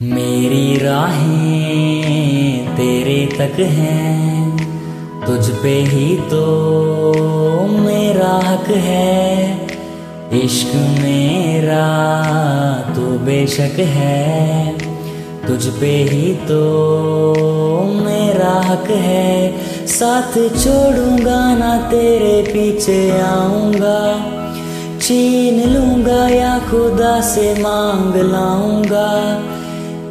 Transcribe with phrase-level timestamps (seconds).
[0.00, 4.56] मेरी राहें तेरे तक हैं,
[5.26, 6.40] तुझ पे ही तो
[7.78, 9.68] मेरा हक है।
[10.38, 11.86] इश्क मेरा
[12.88, 14.76] तो बेशक है,
[15.46, 16.60] तुझ पे ही तो
[18.02, 24.00] मेरा हक है। साथ छोड़ूँगा ना तेरे पीछे आऊँगा,
[25.00, 29.10] छीन लूँगा या खुदा से मांग लाऊँगा।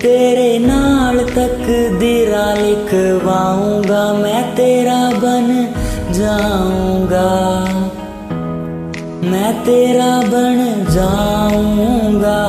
[0.06, 1.64] नाल तक
[2.00, 5.48] दिरा लिखवाऊँगा मैं तेरा बन
[6.12, 7.30] जाऊँगा।
[9.32, 12.42] मैं तेरा बन जाऊँगा।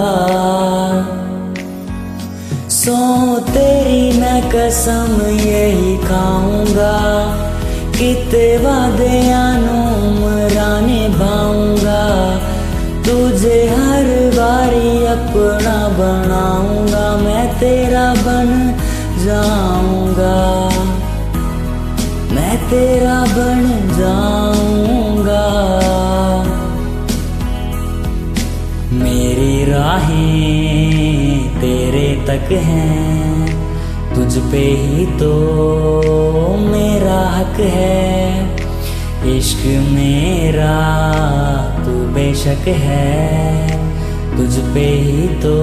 [2.69, 2.97] सो
[3.41, 6.97] तेरी मैं कसम यही खाऊँगा
[7.99, 9.21] किते वादे
[10.21, 12.03] मराने भाऊँगा
[13.07, 16.64] तुझे हर बारी अपना बनाऊँगा।
[17.61, 18.49] तेरा बन
[19.19, 20.37] जाऊँगा।
[22.35, 23.63] मैं तेरा बन
[23.99, 25.45] जाऊँगा।
[28.95, 33.47] मेरी राहें तेरे तक हैं,
[34.15, 35.33] तुझ पे ही तो
[36.67, 38.03] मेरा हक है।
[39.29, 40.77] इश्क मेरा
[41.77, 43.69] तू बेशक है,
[44.37, 45.55] तुझ पे ही तो